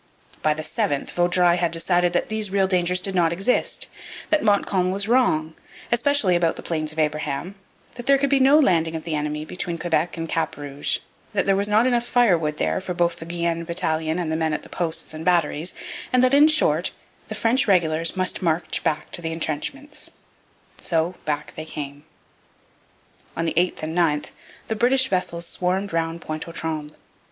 By 0.41 0.55
the 0.55 0.63
7th 0.63 1.11
Vaudreuil 1.11 1.57
had 1.57 1.69
decided 1.69 2.11
that 2.13 2.27
these 2.27 2.49
real 2.49 2.65
dangers 2.65 2.99
did 2.99 3.13
not 3.13 3.31
exist, 3.31 3.85
that 4.31 4.43
Montcalm 4.43 4.89
was 4.89 5.07
all 5.07 5.13
wrong, 5.13 5.53
especially 5.91 6.35
about 6.35 6.55
the 6.55 6.63
Plains 6.63 6.91
of 6.91 6.97
Abraham, 6.97 7.53
that 7.93 8.07
there 8.07 8.17
could 8.17 8.27
be 8.31 8.39
no 8.39 8.57
landing 8.57 8.95
of 8.95 9.03
the 9.03 9.13
enemy 9.13 9.45
between 9.45 9.77
Quebec 9.77 10.17
and 10.17 10.27
Cap 10.27 10.57
Rouge, 10.57 11.01
that 11.33 11.45
there 11.45 11.55
was 11.55 11.67
not 11.67 11.85
enough 11.85 12.07
firewood 12.07 12.57
there 12.57 12.81
for 12.81 12.95
both 12.95 13.17
the 13.17 13.27
Guienne 13.27 13.63
battalion 13.63 14.17
and 14.17 14.31
the 14.31 14.35
men 14.35 14.53
at 14.53 14.63
the 14.63 14.69
posts 14.69 15.13
and 15.13 15.23
batteries, 15.23 15.75
and 16.11 16.23
that, 16.23 16.33
in 16.33 16.47
short, 16.47 16.89
the 17.27 17.35
French 17.35 17.67
regulars 17.67 18.17
must 18.17 18.41
march 18.41 18.83
back 18.83 19.11
to 19.11 19.21
the 19.21 19.31
entrenchments. 19.31 20.09
So 20.79 21.13
back 21.25 21.53
they 21.55 21.65
came. 21.65 22.05
On 23.37 23.45
the 23.45 23.53
8th 23.53 23.83
and 23.83 23.95
9th 23.95 24.29
the 24.67 24.75
British 24.75 25.09
vessels 25.09 25.45
swarmed 25.45 25.93
round 25.93 26.21
Pointe 26.21 26.47
aux 26.47 26.51
Trembles. 26.53 26.97